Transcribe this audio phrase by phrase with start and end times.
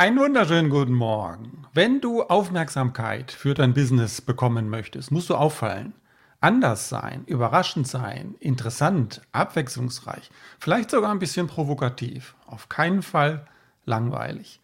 [0.00, 1.64] Einen wunderschönen guten Morgen.
[1.74, 5.92] Wenn du Aufmerksamkeit für dein Business bekommen möchtest, musst du auffallen.
[6.40, 10.30] Anders sein, überraschend sein, interessant, abwechslungsreich,
[10.60, 12.36] vielleicht sogar ein bisschen provokativ.
[12.46, 13.48] Auf keinen Fall
[13.86, 14.60] langweilig.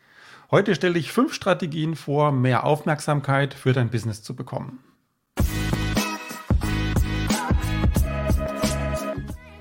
[0.53, 4.85] Heute stelle ich fünf Strategien vor, mehr Aufmerksamkeit für dein Business zu bekommen.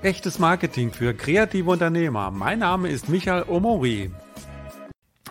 [0.02, 2.30] Echtes Marketing für kreative Unternehmer.
[2.30, 4.12] Mein Name ist Michael Omori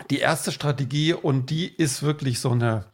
[0.10, 2.86] die erste Strategie und die ist wirklich so eine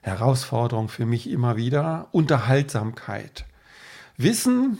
[0.00, 2.08] Herausforderung für mich immer wieder.
[2.12, 3.44] Unterhaltsamkeit.
[4.16, 4.78] Wissen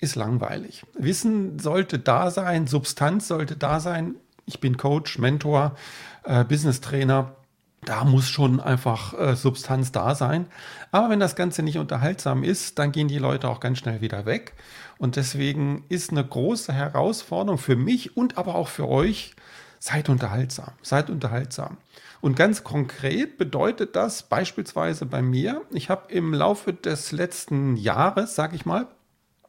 [0.00, 0.84] ist langweilig.
[0.94, 4.14] Wissen sollte da sein, Substanz sollte da sein.
[4.46, 5.76] Ich bin Coach, Mentor,
[6.24, 7.36] äh, Business Trainer.
[7.82, 10.46] Da muss schon einfach äh, Substanz da sein.
[10.90, 14.26] Aber wenn das Ganze nicht unterhaltsam ist, dann gehen die Leute auch ganz schnell wieder
[14.26, 14.54] weg.
[14.98, 19.34] Und deswegen ist eine große Herausforderung für mich und aber auch für euch,
[19.82, 21.78] Seid unterhaltsam, seid unterhaltsam.
[22.20, 28.34] Und ganz konkret bedeutet das beispielsweise bei mir, ich habe im Laufe des letzten Jahres,
[28.34, 28.88] sage ich mal,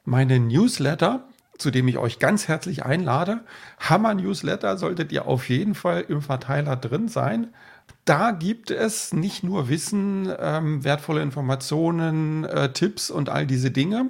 [0.05, 1.25] meine Newsletter,
[1.57, 3.41] zu dem ich euch ganz herzlich einlade.
[3.77, 7.53] Hammer Newsletter solltet ihr auf jeden Fall im Verteiler drin sein.
[8.05, 14.09] Da gibt es nicht nur Wissen, ähm, wertvolle Informationen, äh, Tipps und all diese Dinge,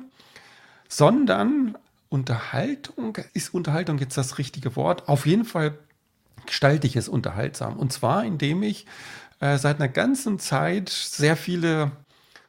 [0.88, 1.76] sondern
[2.10, 5.10] Unterhaltung, ist Unterhaltung jetzt das richtige Wort?
[5.10, 5.74] Auf jeden Fall
[6.46, 7.78] gestalte ich es unterhaltsam.
[7.78, 8.86] Und zwar, indem ich
[9.40, 11.92] äh, seit einer ganzen Zeit sehr viele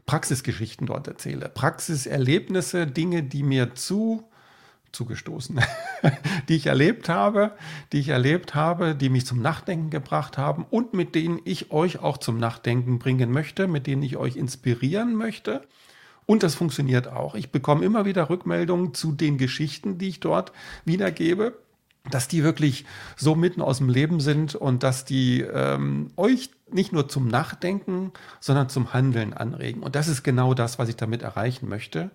[0.06, 1.48] Praxisgeschichten dort erzähle.
[1.48, 4.28] Praxiserlebnisse, Dinge, die mir zu
[4.92, 5.58] zugestoßen,
[6.48, 7.52] die ich erlebt habe,
[7.92, 12.00] die ich erlebt habe, die mich zum Nachdenken gebracht haben und mit denen ich euch
[12.00, 15.62] auch zum Nachdenken bringen möchte, mit denen ich euch inspirieren möchte.
[16.26, 17.34] Und das funktioniert auch.
[17.34, 20.52] Ich bekomme immer wieder Rückmeldungen zu den Geschichten, die ich dort
[20.84, 21.58] wiedergebe
[22.10, 22.84] dass die wirklich
[23.16, 28.12] so mitten aus dem Leben sind und dass die ähm, euch nicht nur zum Nachdenken,
[28.40, 29.82] sondern zum Handeln anregen.
[29.82, 32.10] Und das ist genau das, was ich damit erreichen möchte.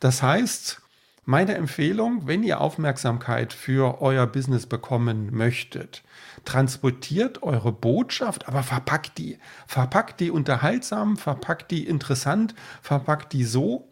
[0.00, 0.80] Das heißt,
[1.24, 6.02] meine Empfehlung, wenn ihr Aufmerksamkeit für euer Business bekommen möchtet,
[6.44, 9.38] transportiert eure Botschaft, aber verpackt die.
[9.66, 13.88] Verpackt die unterhaltsam, verpackt die interessant, verpackt die so,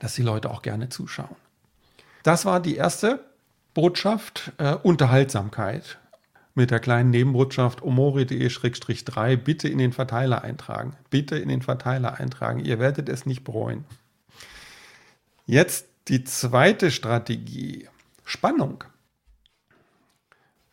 [0.00, 1.36] dass die Leute auch gerne zuschauen.
[2.24, 3.24] Das war die erste
[3.74, 5.98] Botschaft, äh, Unterhaltsamkeit
[6.54, 10.96] mit der kleinen Nebenbotschaft omori.de-3 bitte in den Verteiler eintragen.
[11.10, 12.60] Bitte in den Verteiler eintragen.
[12.60, 13.84] Ihr werdet es nicht bereuen.
[15.46, 17.88] Jetzt die zweite Strategie.
[18.24, 18.84] Spannung.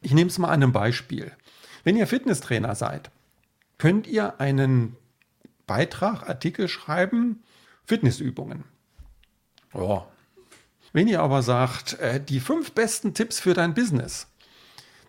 [0.01, 1.31] Ich nehme es mal an einem Beispiel.
[1.83, 3.09] Wenn ihr Fitnesstrainer seid,
[3.77, 4.95] könnt ihr einen
[5.65, 7.43] Beitrag, Artikel schreiben,
[7.85, 8.63] Fitnessübungen.
[9.73, 10.03] Oh,
[10.93, 14.27] wenn ihr aber sagt, äh, die fünf besten Tipps für dein Business,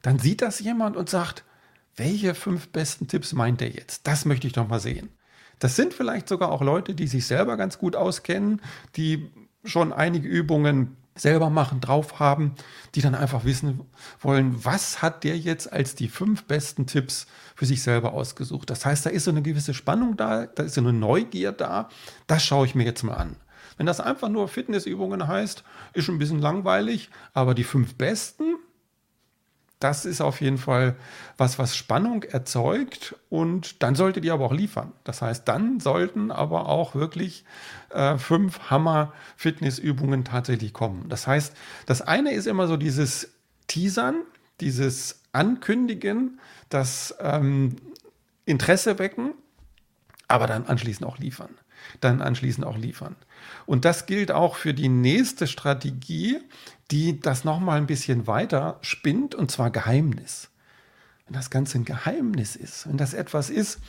[0.02, 1.44] dann sieht das jemand und sagt,
[1.96, 4.06] welche fünf besten Tipps meint er jetzt?
[4.06, 5.10] Das möchte ich doch mal sehen.
[5.58, 8.60] Das sind vielleicht sogar auch Leute, die sich selber ganz gut auskennen,
[8.96, 9.30] die
[9.64, 12.54] schon einige Übungen selber machen, drauf haben,
[12.94, 13.80] die dann einfach wissen
[14.20, 18.70] wollen, was hat der jetzt als die fünf besten Tipps für sich selber ausgesucht.
[18.70, 21.90] Das heißt, da ist so eine gewisse Spannung da, da ist so eine Neugier da.
[22.26, 23.36] Das schaue ich mir jetzt mal an.
[23.82, 28.54] Wenn das einfach nur Fitnessübungen heißt, ist ein bisschen langweilig, aber die fünf besten,
[29.80, 30.94] das ist auf jeden Fall
[31.36, 34.92] was, was Spannung erzeugt und dann solltet ihr aber auch liefern.
[35.02, 37.44] Das heißt, dann sollten aber auch wirklich
[37.90, 41.08] äh, fünf Hammer-Fitnessübungen tatsächlich kommen.
[41.08, 41.52] Das heißt,
[41.86, 43.32] das eine ist immer so dieses
[43.66, 44.22] Teasern,
[44.60, 46.38] dieses Ankündigen,
[46.68, 47.74] das ähm,
[48.44, 49.32] Interesse wecken,
[50.28, 51.50] aber dann anschließend auch liefern
[52.00, 53.16] dann anschließend auch liefern.
[53.66, 56.38] Und das gilt auch für die nächste Strategie,
[56.90, 60.50] die das nochmal ein bisschen weiter spinnt, und zwar Geheimnis.
[61.26, 63.80] Wenn das Ganze ein Geheimnis ist, wenn das etwas ist,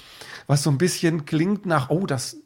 [0.47, 2.37] was so ein bisschen klingt nach, oh, das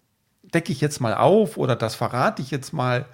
[0.54, 3.06] decke ich jetzt mal auf oder das verrate ich jetzt mal.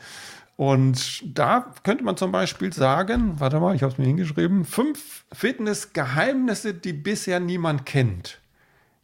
[0.56, 5.26] Und da könnte man zum Beispiel sagen, warte mal, ich habe es mir hingeschrieben, fünf
[5.34, 8.40] Fitnessgeheimnisse, die bisher niemand kennt.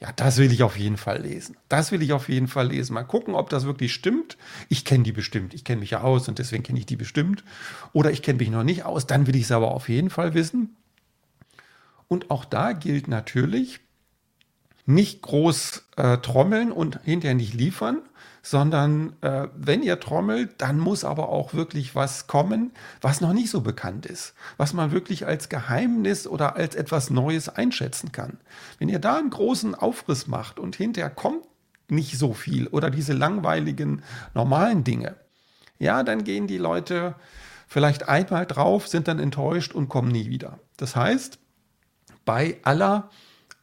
[0.02, 1.58] Ja, das will ich auf jeden Fall lesen.
[1.68, 2.94] Das will ich auf jeden Fall lesen.
[2.94, 4.38] Mal gucken, ob das wirklich stimmt.
[4.70, 5.54] Ich kenne die bestimmt.
[5.54, 7.44] Ich kenne mich ja aus und deswegen kenne ich die bestimmt.
[7.92, 9.08] Oder ich kenne mich noch nicht aus.
[9.08, 10.78] Dann will ich es aber auf jeden Fall wissen.
[12.08, 13.82] Und auch da gilt natürlich,
[14.90, 18.02] nicht groß äh, trommeln und hinterher nicht liefern,
[18.42, 23.52] sondern äh, wenn ihr trommelt, dann muss aber auch wirklich was kommen, was noch nicht
[23.52, 28.40] so bekannt ist, was man wirklich als Geheimnis oder als etwas Neues einschätzen kann.
[28.80, 31.46] Wenn ihr da einen großen Aufriss macht und hinterher kommt
[31.88, 34.02] nicht so viel oder diese langweiligen
[34.34, 35.18] normalen Dinge,
[35.78, 37.14] ja, dann gehen die Leute
[37.68, 40.58] vielleicht einmal drauf, sind dann enttäuscht und kommen nie wieder.
[40.78, 41.38] Das heißt,
[42.26, 43.12] bei aller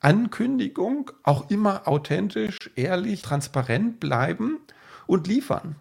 [0.07, 4.61] Ankündigung auch immer authentisch, ehrlich, transparent bleiben
[5.09, 5.75] und liefern.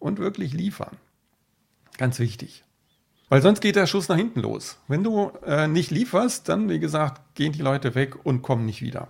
[0.00, 0.96] Und wirklich liefern.
[1.96, 2.64] Ganz wichtig.
[3.28, 4.78] Weil sonst geht der Schuss nach hinten los.
[4.88, 8.82] Wenn du äh, nicht lieferst, dann, wie gesagt, gehen die Leute weg und kommen nicht
[8.82, 9.08] wieder.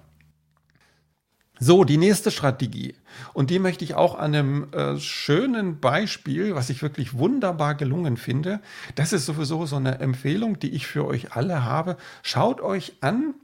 [1.58, 2.94] So, die nächste Strategie.
[3.32, 8.18] Und die möchte ich auch an einem äh, schönen Beispiel, was ich wirklich wunderbar gelungen
[8.18, 8.60] finde.
[8.96, 11.96] Das ist sowieso so eine Empfehlung, die ich für euch alle habe.
[12.22, 13.34] Schaut euch an,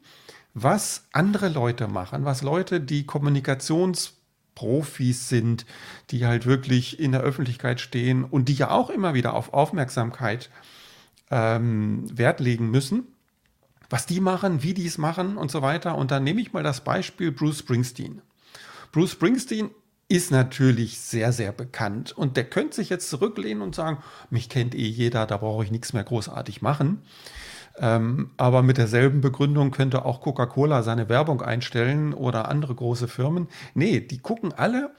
[0.54, 5.66] was andere Leute machen, was Leute, die Kommunikationsprofis sind,
[6.10, 10.48] die halt wirklich in der Öffentlichkeit stehen und die ja auch immer wieder auf Aufmerksamkeit
[11.30, 13.08] ähm, Wert legen müssen
[13.90, 15.96] was die machen, wie die es machen und so weiter.
[15.96, 18.22] Und dann nehme ich mal das Beispiel Bruce Springsteen.
[18.92, 19.70] Bruce Springsteen
[20.08, 23.98] ist natürlich sehr, sehr bekannt und der könnte sich jetzt zurücklehnen und sagen,
[24.30, 27.02] mich kennt eh jeder, da brauche ich nichts mehr großartig machen.
[27.76, 33.48] Ähm, aber mit derselben Begründung könnte auch Coca-Cola seine Werbung einstellen oder andere große Firmen.
[33.74, 34.94] Nee, die gucken alle,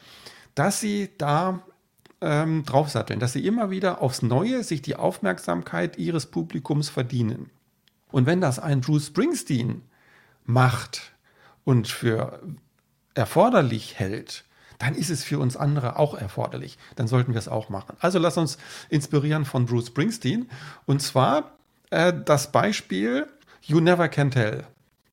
[0.55, 1.61] dass sie da
[2.21, 7.49] ähm, draufsatteln, dass sie immer wieder aufs Neue sich die Aufmerksamkeit ihres Publikums verdienen.
[8.11, 9.81] Und wenn das ein Bruce Springsteen
[10.43, 11.13] macht
[11.63, 12.39] und für
[13.13, 14.45] erforderlich hält,
[14.77, 16.77] dann ist es für uns andere auch erforderlich.
[16.95, 17.95] Dann sollten wir es auch machen.
[17.99, 18.57] Also lass uns
[18.89, 20.49] inspirieren von Bruce Springsteen.
[20.85, 21.54] Und zwar
[21.95, 23.27] äh, das Beispiel
[23.61, 24.65] You Never Can Tell.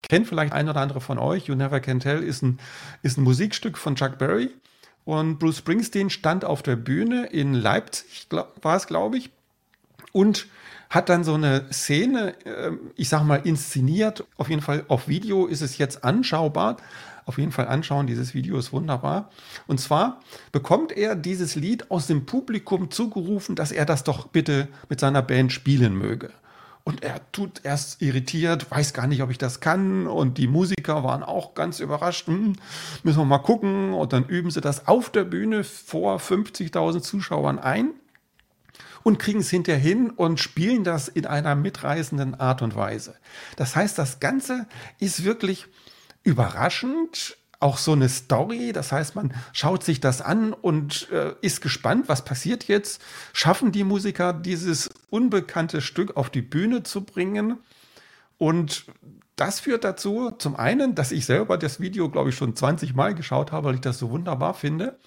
[0.03, 1.47] Kennt vielleicht ein oder andere von euch.
[1.47, 2.59] You Never Can Tell ist ein,
[3.03, 4.51] ist ein Musikstück von Chuck Berry.
[5.05, 9.31] Und Bruce Springsteen stand auf der Bühne in Leipzig, war es, glaube ich,
[10.13, 10.47] und
[10.91, 14.25] hat dann so eine Szene, ähm, ich sag mal, inszeniert.
[14.37, 16.77] Auf jeden Fall auf Video ist es jetzt anschaubar.
[17.25, 19.31] Auf jeden Fall anschauen, dieses Video ist wunderbar.
[19.67, 20.21] Und zwar
[20.51, 25.23] bekommt er dieses Lied aus dem Publikum zugerufen, dass er das doch bitte mit seiner
[25.23, 26.31] Band spielen möge.
[26.85, 30.07] Und er tut erst irritiert, weiß gar nicht, ob ich das kann.
[30.07, 32.27] Und die Musiker waren auch ganz überrascht.
[32.27, 32.55] Hm,
[33.05, 33.93] müssen wir mal gucken.
[33.95, 37.91] Und dann üben sie das auf der Bühne vor 50.000 Zuschauern ein
[39.03, 43.17] und kriegen es hinterher hin und spielen das in einer mitreißenden Art und Weise.
[43.57, 44.67] Das heißt, das Ganze
[44.99, 45.67] ist wirklich
[46.23, 48.73] überraschend, auch so eine Story.
[48.73, 53.01] Das heißt, man schaut sich das an und äh, ist gespannt, was passiert jetzt.
[53.33, 57.59] Schaffen die Musiker dieses unbekannte Stück auf die Bühne zu bringen?
[58.39, 58.87] Und
[59.37, 63.15] das führt dazu, zum einen, dass ich selber das Video, glaube ich, schon 20 Mal
[63.15, 64.99] geschaut habe, weil ich das so wunderbar finde.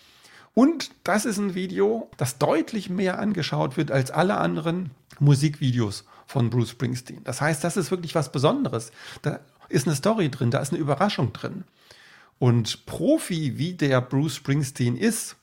[0.54, 6.50] Und das ist ein Video, das deutlich mehr angeschaut wird als alle anderen Musikvideos von
[6.50, 7.24] Bruce Springsteen.
[7.24, 8.92] Das heißt, das ist wirklich was Besonderes.
[9.22, 11.66] Da ist eine Story drin, da ist eine Überraschung drin.
[12.40, 15.36] Und Profi, wie der Bruce Springsteen ist,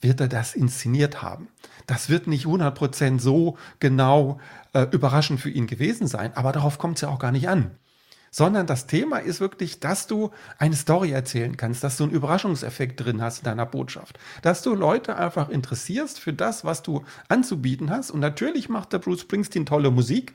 [0.00, 1.48] wird er das inszeniert haben.
[1.86, 4.38] Das wird nicht 100% so genau
[4.72, 7.72] äh, überraschend für ihn gewesen sein, aber darauf kommt es ja auch gar nicht an
[8.30, 13.04] sondern das Thema ist wirklich, dass du eine Story erzählen kannst, dass du einen Überraschungseffekt
[13.04, 17.90] drin hast in deiner Botschaft, dass du Leute einfach interessierst für das, was du anzubieten
[17.90, 18.10] hast.
[18.10, 20.34] Und natürlich macht der Bruce Springsteen tolle Musik.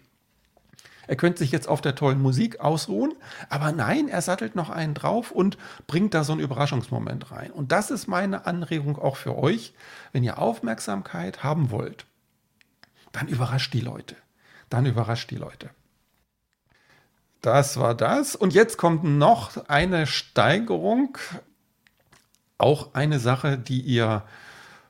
[1.07, 3.13] Er könnte sich jetzt auf der tollen Musik ausruhen,
[3.49, 7.51] aber nein, er sattelt noch einen drauf und bringt da so einen Überraschungsmoment rein.
[7.51, 9.73] Und das ist meine Anregung auch für euch.
[10.11, 12.05] Wenn ihr Aufmerksamkeit haben wollt,
[13.11, 14.15] dann überrascht die Leute.
[14.69, 15.69] Dann überrascht die Leute.
[17.41, 18.35] Das war das.
[18.35, 21.17] Und jetzt kommt noch eine Steigerung.
[22.57, 24.23] Auch eine Sache, die ihr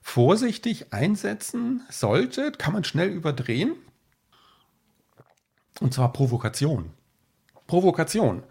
[0.03, 2.59] vorsichtig einsetzen solltet.
[2.59, 3.73] Kann man schnell überdrehen.
[5.79, 6.91] Und zwar Provokation.
[7.67, 8.43] Provokation.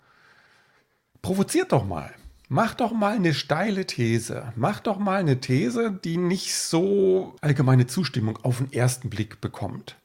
[1.20, 2.12] Provoziert doch mal.
[2.48, 4.52] Macht doch mal eine steile These.
[4.56, 9.96] Macht doch mal eine These, die nicht so allgemeine Zustimmung auf den ersten Blick bekommt.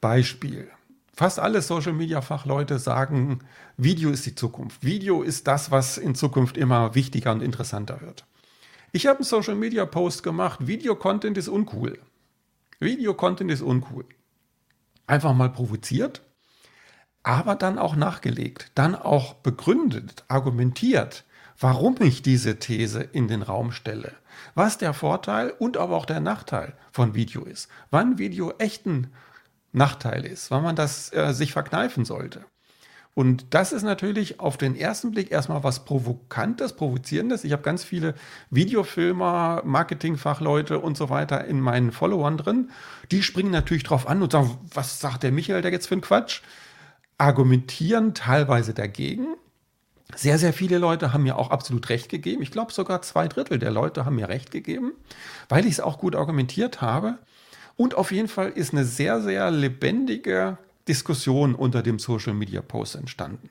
[0.00, 0.68] Beispiel.
[1.14, 3.38] Fast alle Social-Media-Fachleute sagen,
[3.76, 4.84] Video ist die Zukunft.
[4.84, 8.26] Video ist das, was in Zukunft immer wichtiger und interessanter wird.
[8.90, 12.00] Ich habe einen Social-Media-Post gemacht, Video-Content ist uncool.
[12.80, 14.04] Video-Content ist uncool.
[15.06, 16.22] Einfach mal provoziert,
[17.24, 21.24] aber dann auch nachgelegt, dann auch begründet, argumentiert,
[21.58, 24.12] warum ich diese These in den Raum stelle,
[24.54, 29.10] was der Vorteil und aber auch der Nachteil von Video ist, wann Video echten
[29.72, 32.44] Nachteil ist, weil man das äh, sich verkneifen sollte.
[33.14, 37.44] Und das ist natürlich auf den ersten Blick erstmal was Provokantes, Provozierendes.
[37.44, 38.14] Ich habe ganz viele
[38.50, 42.70] Videofilmer, Marketingfachleute und so weiter in meinen Followern drin.
[43.12, 46.00] Die springen natürlich drauf an und sagen, was sagt der Michael da jetzt für ein
[46.00, 46.42] Quatsch?
[47.18, 49.26] Argumentieren teilweise dagegen.
[50.14, 52.42] Sehr, sehr viele Leute haben mir auch absolut recht gegeben.
[52.42, 54.92] Ich glaube, sogar zwei Drittel der Leute haben mir recht gegeben,
[55.48, 57.18] weil ich es auch gut argumentiert habe.
[57.76, 62.96] Und auf jeden Fall ist eine sehr, sehr lebendige Diskussion unter dem Social Media Post
[62.96, 63.50] entstanden.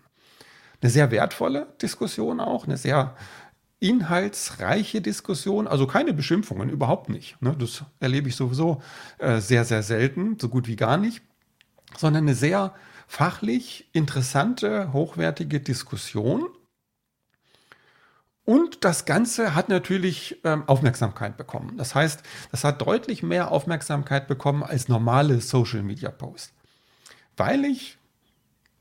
[0.81, 3.15] eine sehr wertvolle Diskussion auch, eine sehr
[3.79, 7.41] inhaltsreiche Diskussion, also keine Beschimpfungen, überhaupt nicht.
[7.41, 7.55] Ne?
[7.57, 8.81] Das erlebe ich sowieso
[9.17, 11.21] äh, sehr, sehr selten, so gut wie gar nicht,
[11.97, 12.73] sondern eine sehr
[13.07, 16.47] fachlich interessante, hochwertige Diskussion.
[18.45, 21.77] Und das Ganze hat natürlich ähm, Aufmerksamkeit bekommen.
[21.77, 26.53] Das heißt, das hat deutlich mehr Aufmerksamkeit bekommen als normale Social Media Posts.
[27.37, 27.97] Weil ich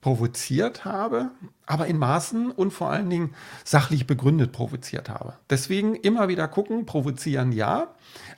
[0.03, 1.31] provoziert habe,
[1.65, 5.35] aber in Maßen und vor allen Dingen sachlich begründet provoziert habe.
[5.49, 7.87] Deswegen immer wieder gucken, provozieren ja,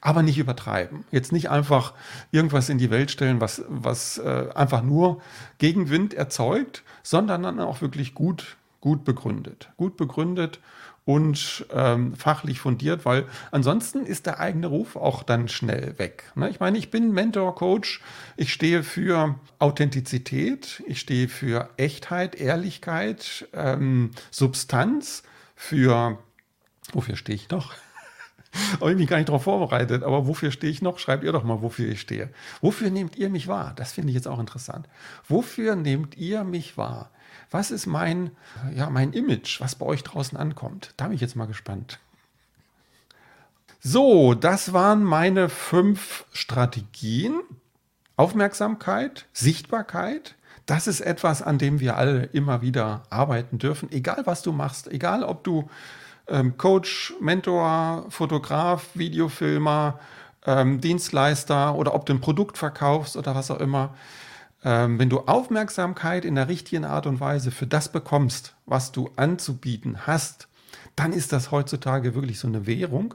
[0.02, 1.04] aber nicht übertreiben.
[1.10, 1.94] Jetzt nicht einfach
[2.30, 5.22] irgendwas in die Welt stellen, was, was äh, einfach nur
[5.56, 9.70] Gegenwind erzeugt, sondern dann auch wirklich gut, gut begründet.
[9.78, 10.60] Gut begründet
[11.04, 16.32] und ähm, fachlich fundiert, weil ansonsten ist der eigene Ruf auch dann schnell weg.
[16.34, 16.48] Ne?
[16.48, 18.00] Ich meine, ich bin Mentor, Coach,
[18.36, 25.22] ich stehe für Authentizität, ich stehe für Echtheit, Ehrlichkeit, ähm, Substanz,
[25.54, 26.18] für,
[26.92, 27.74] wofür stehe ich noch?
[28.80, 30.98] Habe ich mich gar nicht darauf vorbereitet, aber wofür stehe ich noch?
[30.98, 32.30] Schreibt ihr doch mal, wofür ich stehe.
[32.60, 33.72] Wofür nehmt ihr mich wahr?
[33.76, 34.88] Das finde ich jetzt auch interessant.
[35.28, 37.10] Wofür nehmt ihr mich wahr?
[37.50, 38.30] Was ist mein,
[38.74, 40.94] ja, mein Image, was bei euch draußen ankommt?
[40.96, 41.98] Da bin ich jetzt mal gespannt.
[43.80, 47.40] So, das waren meine fünf Strategien.
[48.16, 54.42] Aufmerksamkeit, Sichtbarkeit, das ist etwas, an dem wir alle immer wieder arbeiten dürfen, egal was
[54.42, 55.68] du machst, egal ob du
[56.28, 59.98] ähm, Coach, Mentor, Fotograf, Videofilmer,
[60.46, 63.94] ähm, Dienstleister oder ob du ein Produkt verkaufst oder was auch immer.
[64.64, 69.10] Ähm, wenn du Aufmerksamkeit in der richtigen Art und Weise für das bekommst, was du
[69.16, 70.48] anzubieten hast,
[70.96, 73.14] dann ist das heutzutage wirklich so eine Währung.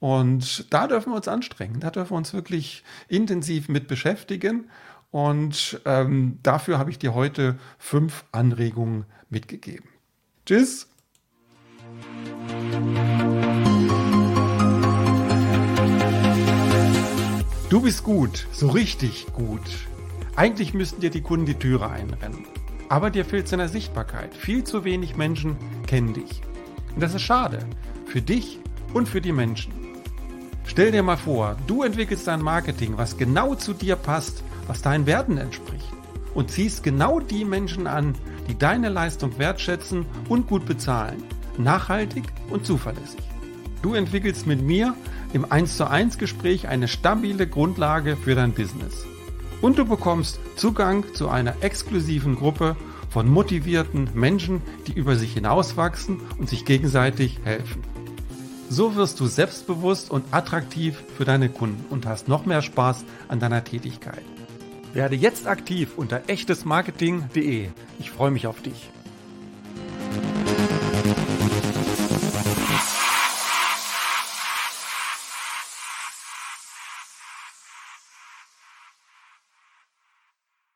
[0.00, 4.70] Und da dürfen wir uns anstrengen, da dürfen wir uns wirklich intensiv mit beschäftigen.
[5.10, 9.88] Und ähm, dafür habe ich dir heute fünf Anregungen mitgegeben.
[10.46, 10.88] Tschüss!
[17.70, 19.60] Du bist gut, so richtig gut.
[20.34, 22.44] Eigentlich müssten dir die Kunden die Türe einrennen.
[22.88, 24.34] Aber dir fehlt seiner Sichtbarkeit.
[24.34, 26.42] Viel zu wenig Menschen kennen dich.
[26.96, 27.60] Und das ist schade.
[28.06, 28.58] Für dich
[28.92, 29.72] und für die Menschen.
[30.66, 35.06] Stell dir mal vor, du entwickelst ein Marketing, was genau zu dir passt, was deinen
[35.06, 35.92] Werten entspricht.
[36.34, 38.16] Und ziehst genau die Menschen an,
[38.48, 41.22] die deine Leistung wertschätzen und gut bezahlen.
[41.56, 43.20] Nachhaltig und zuverlässig.
[43.82, 44.94] Du entwickelst mit mir
[45.32, 49.06] im 1 zu 1 Gespräch eine stabile Grundlage für dein Business
[49.60, 52.76] und du bekommst Zugang zu einer exklusiven Gruppe
[53.10, 57.82] von motivierten Menschen, die über sich hinauswachsen und sich gegenseitig helfen.
[58.68, 63.40] So wirst du selbstbewusst und attraktiv für deine Kunden und hast noch mehr Spaß an
[63.40, 64.22] deiner Tätigkeit.
[64.92, 67.68] Werde jetzt aktiv unter echtesmarketing.de.
[67.98, 68.90] Ich freue mich auf dich.